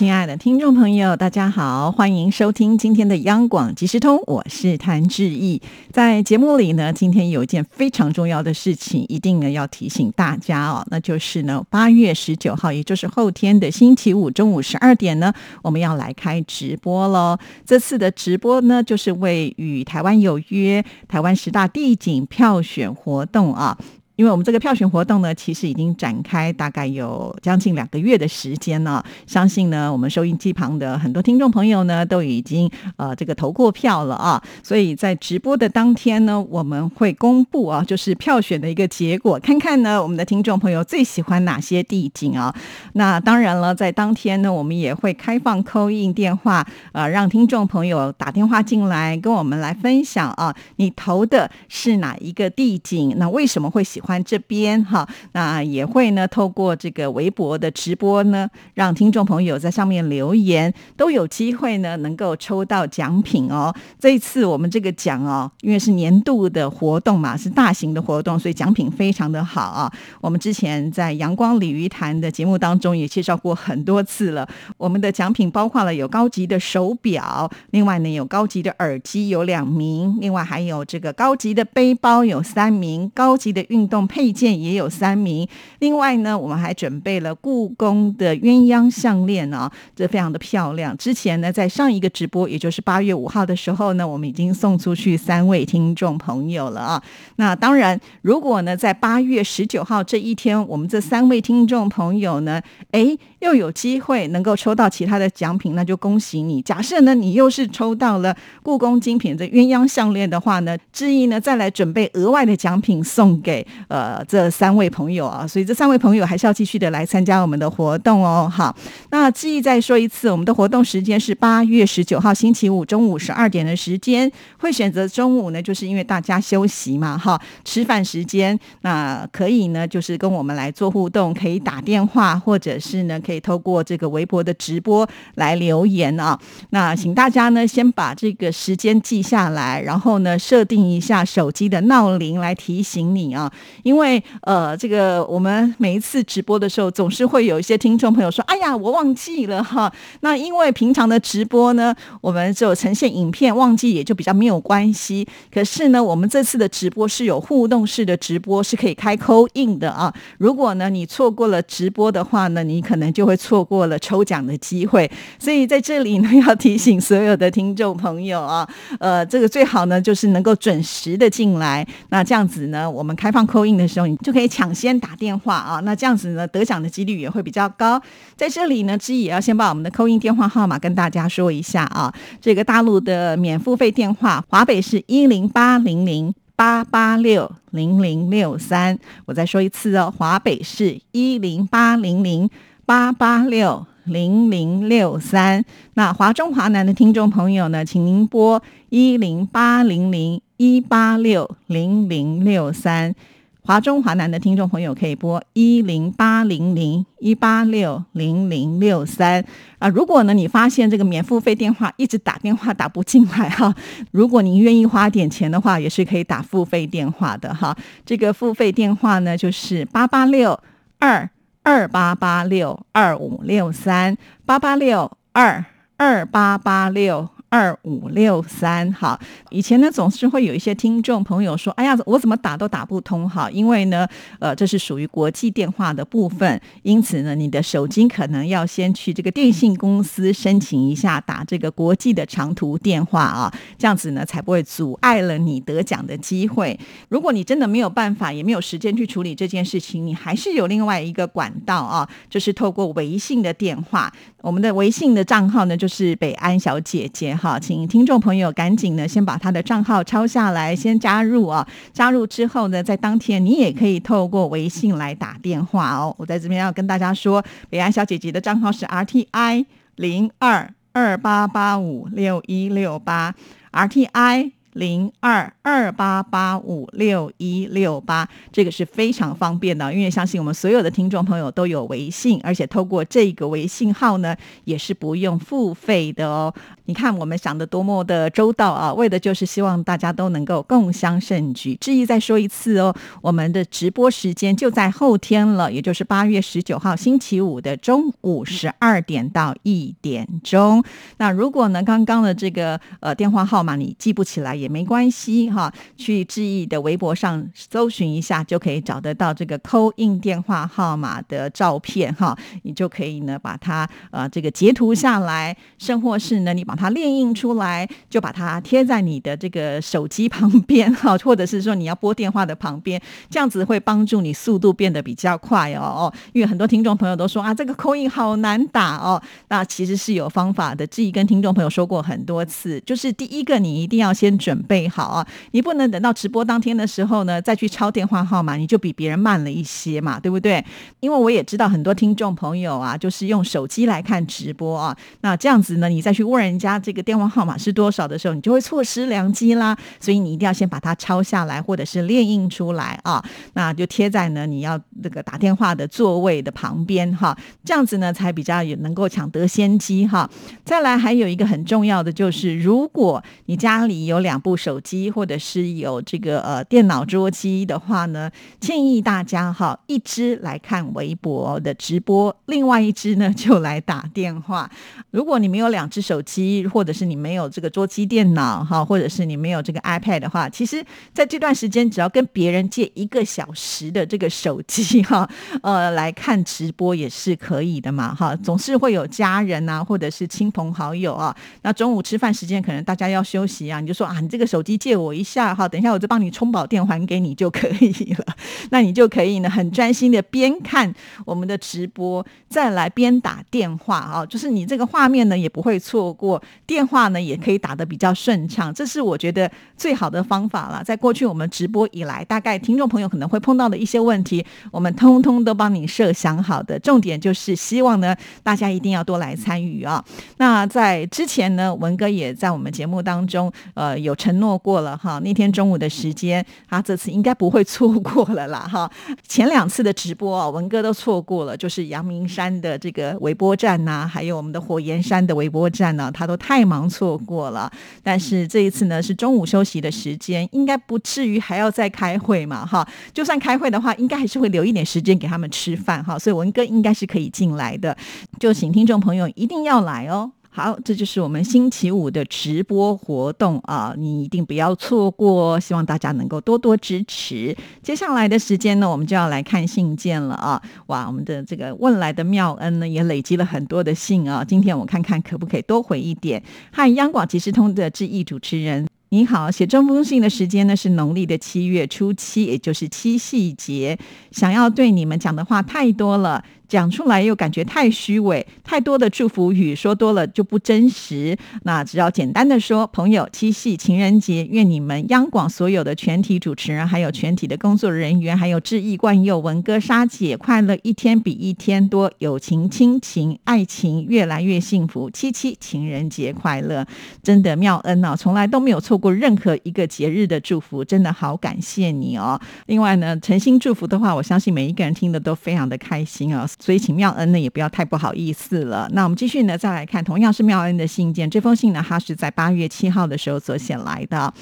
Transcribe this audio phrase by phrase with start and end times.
[0.00, 5.60] 亲爱的听众朋友，大家好，欢迎收听今天的央广即时通，我是谭志毅。
[5.92, 15.30] 在节目里呢，今天有一件非常重要的事情，一定呢要提醒大家哦，那就是呢，八月十九号，也就是后天的星期五中午十二点呢，
[15.60, 17.36] 我们要来开直播喽。
[17.66, 23.76] 这次的直播呢，就是为与台湾有约台湾十大地景票选活动啊。
[24.20, 29.02] 因为我们这个票选活动呢，其实已经展开大概有将近两个月的时间了。
[29.26, 34.42] 相信呢，我们收音机旁的很多听众朋友呢，都已经呃这个投过票了啊。
[34.62, 42.54] 所以在直播的当天呢，我们会公布啊，就是票选的一个结果，看看呢我们的听众朋友最喜欢哪些地景啊。
[42.92, 53.14] 那当然了，在当天呢，我们也会开放扣印电话，呃，让听众朋友打电话进来跟我们来分享啊，你投的是哪一个地景？
[53.16, 54.09] 那为什么会喜欢？
[54.18, 63.74] 这边哈，那也会呢，透过这个微博的直播呢，让听众朋友在上面留言，都有机会呢，能够抽到奖品哦。
[63.98, 69.92] 这一次我们这个奖哦，因为是年度的活动嘛，是大型的活动，所以奖品非常的好啊。
[70.20, 74.48] 我们之前在阳光鲤鱼潭的节目当中也介绍过很多次了。
[74.78, 83.99] 我们的奖品包括了有高级的手表，另外呢有高级的耳机有两名，另外还有这个高级的背包有三名，高级的运动。
[84.06, 85.46] 配件也有三名，
[85.78, 90.96] 另外呢，我们还准备了故宫的鸳鸯项链啊，这非常的漂亮。
[90.96, 97.02] 之前呢，在上一个直播，也就是八月五号的时候呢，我们已经送出去三位听众朋友了啊。
[97.36, 102.60] 那当然，如果呢，在八月十九号这一天，我们这三位听众朋友呢，
[102.92, 103.16] 哎。
[103.40, 106.60] 又有机会能够抽到其他的奖品，那就恭喜你。
[106.60, 115.46] 假设呢，你又是抽到了故宫精品的鸳鸯项链的话呢，志毅呢再来准备额外的奖品送给呃这三位朋友啊。
[115.46, 118.50] 所以这三位朋友还是要继续的来参加我们的活动哦。
[118.52, 118.74] 好，
[119.10, 133.18] 那志毅再说一次，我们的活动时间是八月十九号星期五中午十二点的时间，会选择中午呢，就是因为大家休息嘛，哈，吃饭时间，那可以呢就是跟我们来做互动，可以打电话或者是呢。
[133.20, 136.36] 可以透过这个微博的直播来留言啊。
[136.70, 143.52] 那请大家呢先把这个时间记下来，然后呢设定一下手机的闹铃来提醒你啊。
[143.84, 155.24] 因为呃，这个我们每一次直播的时候，总是会有一些听众朋友说：“哎呀，我忘记了哈。”那因为平常的直播呢，我们只有呈现影片，忘记也就比较没有关系。
[155.54, 160.12] 可是呢，我们这次的直播是有互动式的直播，是可以开扣印的啊。
[160.38, 168.66] 如果呢你错过了直播的话呢，你可能就就会错过了抽奖的机会，所以在这里呢，要提醒所有的听众朋友啊，
[168.98, 178.00] 呃，这个最好呢就是能够准时的进来，那这样子呢，我们开放扣扣印的时候，你就可以抢先打电话啊，那这样子呢，得奖的几率也会比较高。
[178.36, 186.32] 在这里呢，之也要先把我们的扣印电话号码跟大家说一下啊，这个大陆的免付费电话，华北是一零八零零。
[186.56, 192.50] 八八六零零六三，我再说一次哦，华北市一零八零零
[192.84, 195.64] 八八六零零六三。
[195.94, 203.14] 那华中华南的听众朋友呢，请您拨一零八零零一八六零零六三。
[203.62, 209.44] 华中华南的听众朋友可以拨一零八零零一八六零零六三
[209.78, 209.88] 啊。
[209.88, 213.74] 如果呢，你发现这个免付费电话一直打电话打不进来哈，
[214.10, 217.76] 如果您愿意花点钱的话，也是可以打付费电话的哈。
[218.04, 220.58] 这个付费电话呢，就是八八六
[220.98, 221.28] 二
[221.62, 224.16] 二八八六二五六三
[224.46, 225.64] 八八六二
[225.96, 227.28] 二八八六。
[227.50, 229.18] 二五六三，好，
[229.50, 234.06] 以前呢总是会有一些听众朋友说，哎呀，我怎么打都打不通，哈，因为呢，
[234.38, 246.78] 呃，这是属于国际电话的部分，因此呢，你的手机可能要先去这个电信公司申请一下打这个国际的长途电话啊，这样子呢才不会阻碍了你得奖的机会。
[247.08, 257.36] 如果你真的没有办法，也没有时间去处理这件事情，你还是有另外一个管道啊，就是透过微信的电话，我们的微信的账号呢就是北安小姐姐。
[257.40, 261.66] 好，请听众朋友赶紧呢，先把他的账号抄下来，先加入啊。
[261.90, 266.14] 加入之后呢，在当天你也可以透过微信来打电话哦。
[266.18, 269.64] 我在这边要跟大家说，北安小姐姐的账号是 R T I
[269.96, 273.34] 零二二八八五六一六八
[273.70, 286.54] ，R T I 零二二八八五六一六八，这个是非常方便的，因为相信我们所有的听众朋友都有微信，而且透过这个微信号呢，也是不用付费的哦。
[286.84, 291.74] 你看我们想的多么的周到啊，为的就是希望大家都能够共襄盛举。
[291.80, 300.82] 志毅再说一次哦，我们的直播时间就在后天了，也就是八月十九号星期五的中午十二点到一点钟。
[301.18, 304.59] 那如果呢，刚刚的这个呃电话号码你记不起来？
[304.60, 334.49] 也没关系哈，去志毅的微博上搜寻一下，就可以找得到这个扣印电话号码的照片哈，你就可以呢把它呃这个截图下来，甚或是呢你把它列印出来，就把它贴在你的这个手机旁边哈， 或者是说你要拨电话的旁边，这样子会帮助你速度变得比较快哦哦，因为很多听众朋友都说啊这个扣印好难打哦，那其实是有方法的，志毅跟听众朋友说过很多次，就是第一个你一定要先准。
[334.50, 335.24] 准备好啊！
[335.52, 340.64] 你不能等到直播当天的时候呢，再去抄电话号码，你就比别人慢了一些嘛，对不对？
[340.98, 349.78] 因为我也知道很多听众朋友啊，就是用手机来看直播啊，那这样子呢，你再去问人家这个电话号码是多少的时候，你就会错失良机啦。
[350.00, 360.28] 所以你一定要先把它抄下来，或者是列印出来啊，那就贴在呢你要这个打电话的座位的旁边哈，这样子呢才比较有能够抢得先机哈。
[360.64, 374.70] 再来还有一个很重要的就是，如果你家里有两部手机或者是有这个呃电脑桌机的话呢，建议大家哈，一支来看微博的直播，另外一支呢 就来打电话。
[375.10, 385.28] 如果你没有两只手机，或者是你没有这个桌机电脑哈，或者是你没有这个 iPad 的话，其实在这段时间只要跟别人借一个小时的这个手机哈，
[385.62, 388.36] 呃来看直播也是可以的嘛哈。
[388.36, 394.18] 总是会有家人啊，或者是亲朋好友啊，那中午吃饭时间可能大家要休息啊，你就说啊。
[394.30, 398.24] 这个手机借我一下哈，等一下我就帮你充饱电还给你就可以了。
[398.70, 400.94] 那你就可以呢，很专心的边看
[401.26, 404.24] 我们的直播，再来边打电话啊。
[404.24, 408.72] 就是你这个画面呢也不会错过，电话呢也可以打得比较顺畅。
[408.72, 410.84] 这是我觉得最好的方法了。
[410.84, 416.78] 在过去我们直播以来，大概听众朋友可能会碰到的一些问题，我们通通都帮你设想好的。
[416.78, 420.04] 重点就是希望呢，大家一定要多来参与啊。
[420.36, 424.14] 那在之前呢，文哥也在我们节目当中，呃有。
[424.20, 428.90] 承诺过了哈，那天中午的时间，他这次应该不会错过了啦哈。
[429.26, 437.72] 前两次的直播啊，文哥都错过了，就是阳明山的这个微波站呐，还有我们的火焰山的微波站呢，他都太忙错过了。
[438.02, 442.86] 但是这一次呢，是中午休息的时间，应该不至于还要再开会嘛哈。
[443.14, 446.18] 就算开会的话，应该还是会留一点时间给他们吃饭哈。
[446.18, 447.96] 所以文哥应该是可以进来的，
[448.38, 450.32] 就请听众朋友一定要来哦。
[450.52, 457.56] 好，这就是我们星期五的直播活动啊，你一定不要错过，希望大家能够多多支持。
[457.84, 460.60] 接下来的时间呢，我们就要来看信件了啊！
[460.86, 466.42] 哇，我们的这个问来的妙恩呢，也累积了很多的信啊，今天我看看可不可以多回一点。
[466.72, 468.88] 嗨央广即时通的志毅主持人。
[469.12, 473.98] 你好，写这封信的时间呢是农历的七月初七，也就是七夕节。
[474.30, 481.36] 想要对你们讲的话太多了，讲出来又感觉太虚伪，太多的祝福语说多了就不真实。
[481.64, 495.10] 那只要简单的说，朋友，七夕情人节，愿你们央广所有的全体主持人，还有全体的工作人员，还有志毅冠佑文哥沙姐，快乐一天比一天多，友情亲情爱情越来越幸福。
[495.10, 496.86] 七七情人节快乐，
[497.24, 499.00] 真的妙恩啊，从来都没有错。
[499.00, 502.38] 过任何一个节日的祝福，真的好感谢你哦。
[502.66, 506.46] 另外呢，诚心祝福的话，我相信每一个人听的都非常的开心啊。
[506.60, 508.88] 所以请妙恩呢也不要太不好意思了。
[508.92, 511.28] 那我们继续呢，再来看同样是妙恩的信件。
[511.28, 514.32] 这封信呢，他是在八月七号的时候所写来的。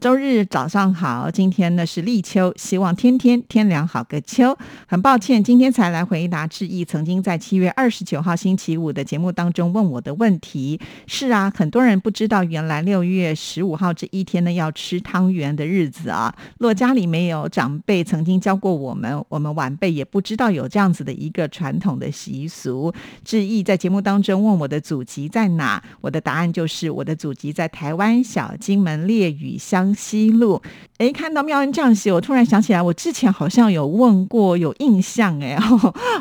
[0.00, 4.56] 周日早上好，今天呢是立秋，希望天天天凉好个秋。
[4.86, 6.84] 很抱歉，今天才来回答致意。
[6.84, 16.32] 曾经在七月二十九号星期五的节目当中问我的问题是啊，很多人不知道，原来六月十五号这一天呢要吃汤圆的日子啊。
[16.58, 22.92] 若家里没有长辈曾经教过我们，我们晚辈也不知道有这样子的一个传统的习俗。
[23.24, 29.88] 致意在节目当中问我的祖籍在哪，我的答案就是我的祖籍在台湾小金门烈屿乡。
[29.94, 30.60] 西路，
[30.98, 35.56] 哎，看到妙恩这样写，我突然想起来，我之前好像有问过，有印象， 哎，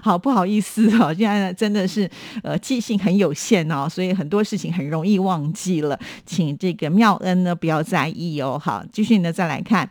[0.01, 2.09] 好不好意思哦，现在真的是
[2.43, 8.57] 呃记性很有限哦，所以很多事情很容易忘记了，请这个妙恩呢不要在意哦。
[8.57, 9.87] 好，继续呢再来看。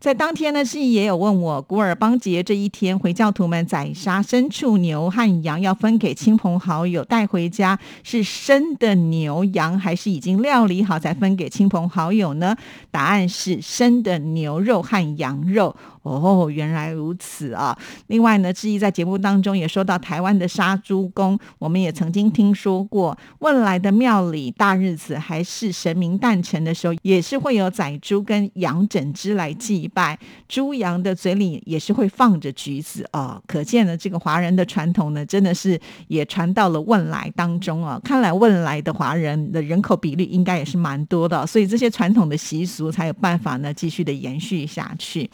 [0.00, 12.56] 在当天呢，志毅也有问我，古尔邦节这一天，回教徒们宰杀牲畜牛和羊，要分给亲朋好友带回家，是生的牛羊，还是已经料理好才分给亲朋好友呢？
[12.92, 15.74] 答案是生的牛肉和羊肉。
[16.02, 17.76] 哦，原来如此啊！
[18.06, 30.18] 另外呢，志毅在节目当中也说到台湾的杀猪公，我们也曾经听说过，问来的庙里大日子还是神明诞辰的时候，也是会有宰猪跟羊整只来祭拜，
[30.48, 33.42] 猪羊的嘴里也是会放着橘子哦。
[33.46, 35.78] 可见呢，这个华人的传统呢，真的是
[36.08, 38.00] 也传到了问来当中啊。
[38.04, 45.28] 看来问来的华人的人口比例应该也是蛮多的，所以这些传统的习俗才有办法呢继续的延续下去。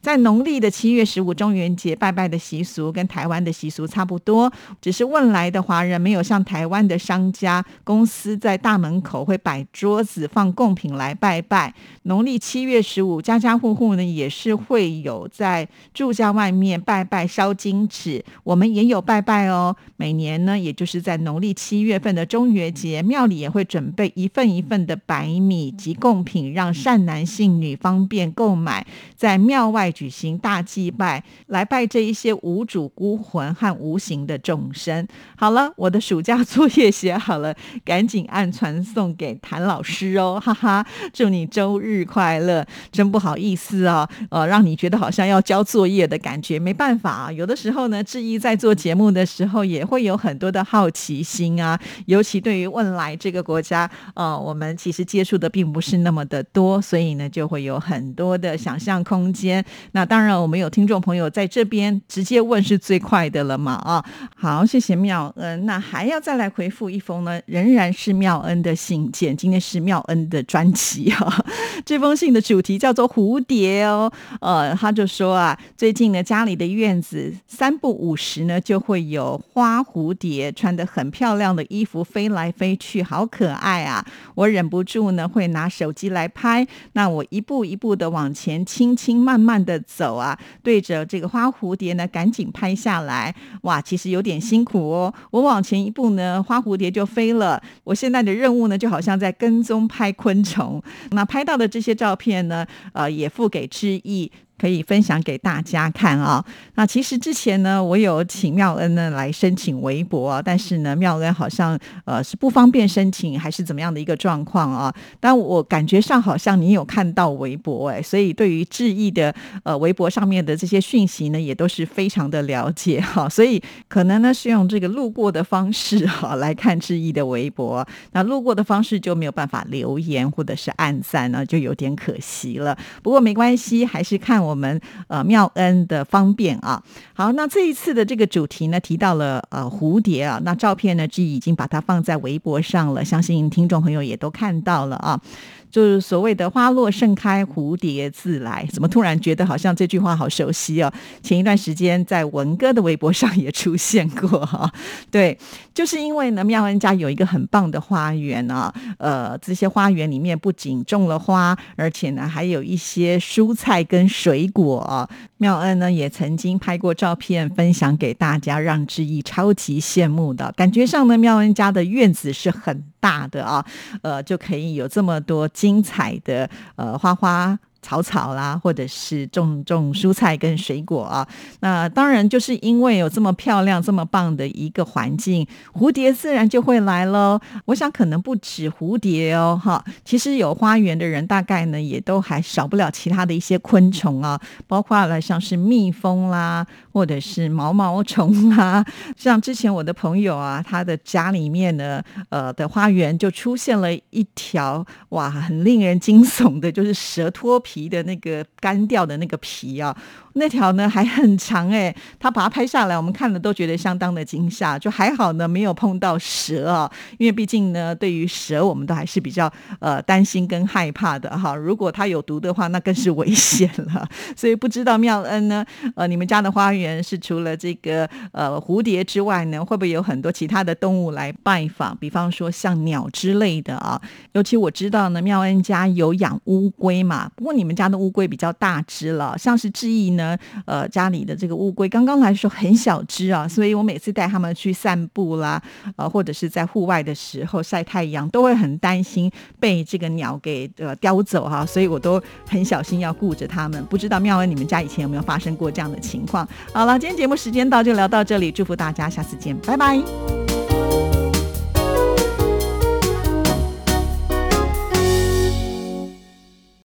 [0.00, 4.50] 在农历的七月十五中元节拜拜的习俗跟台湾的习俗差不多，
[4.80, 11.74] 只是问来的华人没有像台湾的商家公司在大门口会摆桌子放贡品来拜拜。
[12.04, 19.74] 农历七月十五，家家户户呢也是会有在住家外面拜拜烧金纸，我们也有拜拜哦。
[19.96, 28.86] 每年呢，也就是在农历七月份的中元节，庙里也会准备一份一份的白米及贡品，让善男信女方便购买，
[29.16, 29.87] 在庙外。
[29.90, 35.06] 举行大祭拜，来拜这一些无主孤魂和无形的众生。
[35.36, 37.54] 好了，我的暑假作业写好了，
[37.84, 40.86] 赶紧按传送给谭老师哦， 哈哈！
[41.12, 42.66] 祝你周日快乐。
[42.90, 46.58] 真不好意思啊，呃，让你觉得好像要交作业的感觉。
[46.58, 59.64] 没办法啊，有的时候呢，志毅在做节目的时候也会有很多的好奇心啊，尤其对于未来这个国家，呃，我们其实接触的并不是那么的多，所以呢，就会有很多的想象空间。
[59.92, 63.74] 那当然，我们有听众朋友在这边直接问是最快的了嘛？
[63.84, 64.04] 啊，
[64.36, 65.66] 好，谢谢妙恩。
[65.66, 69.36] 那还要再来回复一封呢，仍然是妙恩的信件。
[69.36, 71.44] 今天是妙恩的专辑啊。
[71.84, 74.12] 这封信的主题叫做蝴蝶哦。
[74.40, 84.04] 呃，他就说啊，最近呢家里的院子三不五时呢就会有花蝴蝶穿的很漂亮的衣服飞来飞去，好可爱啊！
[84.34, 86.66] 我忍不住呢会拿手机来拍。
[86.92, 89.78] 那我一步一步的往前，轻轻慢慢的。
[89.88, 93.34] 走啊，对着这个花蝴蝶呢，赶紧拍下来。
[93.62, 95.12] 哇，其实有点辛苦哦。
[95.30, 97.60] 我往前一步呢，花蝴蝶就飞了。
[97.84, 100.82] 我现在的任务呢，就好像在跟踪拍昆虫。
[101.10, 104.30] 那拍到的这些照片呢，呃，也付给知意。
[104.58, 106.44] 可以分享给大家看啊。
[106.74, 114.92] 那其实之前呢，我有请妙恩呢来申请微博，但是呢，妙恩好像呃是不方便申请，还是怎么样的一个状况啊？
[115.20, 123.28] 但我感觉上好像你有看到微博哎，所以对于志毅的呃微博上面的这些讯息呢，也都是非常的了解哈。
[123.30, 132.76] 所以可能呢是用这个路过的方式哈 来看志毅的微博，那路过的方式就没有办法留言或者是按赞呢，就有点可惜了。
[133.02, 134.47] 不过没关系，还是看。
[134.48, 145.20] 我们呃妙恩的方便啊，好，那这一次的这个主题呢，提到了呃蝴蝶啊，那照片呢，就已经把它放在微博上了，相信听众朋友也都看到了啊。
[145.70, 150.92] 就是所谓的“花落盛开，蝴蝶自来”，怎么突然觉得好像这句话好熟悉哦？
[151.22, 154.72] 前一段时间在文哥的微博上也出现过哈。
[155.10, 155.38] 对，
[155.74, 165.08] 就是因为呢，妙恩家有一个很棒的花园啊，呃，这些花园里面不仅种了花，而且呢，还有一些蔬菜跟水果。
[165.36, 173.64] 妙恩呢也曾经拍过照片分享给大家，让志毅超级羡慕的感觉上呢，妙恩家的院子是很大的啊，
[174.02, 177.58] 呃，就可以有这么多精彩的呃花花。
[177.88, 181.26] 草草啦，或者是种种蔬菜跟水果啊，
[181.60, 187.40] 那当然就是因为有这么漂亮、这么棒的一个环境，蝴蝶自然就会来喽。
[187.64, 198.84] 我想可能不止蝴蝶哦，哈，其实有花园的人大概呢也都还少不了其他的一些昆虫啊，包括了像是蜜蜂啦，或者是毛毛虫啦。
[199.16, 207.58] 像之前我的朋友啊，他的家里面呢，呃的花园就出现了一条哇，很令人惊悚的，就是蛇脱。
[207.60, 209.96] 皮皮的那个干掉的那个皮啊。
[210.38, 214.78] 那条呢还很长哎，他把它拍下来，我们看了都觉得相当的惊吓。
[214.78, 221.54] 就还好呢，没有碰到蛇啊，因为毕竟呢，对于蛇我们都还是比较呃担心跟害怕的哈。
[221.54, 224.08] 如果它有毒的话，那更是危险了。
[224.36, 225.64] 所以不知道妙恩呢，
[225.96, 231.96] 呃，你们家的花园是除了这个呃蝴蝶之外呢，会不会有很多其他的动物来拜访？
[231.96, 234.00] 比方说像鸟之类的啊。
[234.32, 240.27] 尤其我知道呢，妙恩家有养乌龟嘛，不过你们家的乌龟比较大只了，像是志毅呢。
[240.28, 245.60] 呢，呃，家里的这个乌龟刚刚来的时候很小只啊，所以我每次带他们去散步啦，
[245.96, 253.82] 呃，或者是在户外的时候晒太阳，都会很担心被这个鸟给呃叼走哈，所以我都很小心要顾着它们。
[253.86, 256.46] 不知道妙恩，你们家以前有没有发生过这样的情况？
[256.72, 260.57] 好了，今天节目时间到，就聊到这里，祝福大家，下次见，拜拜。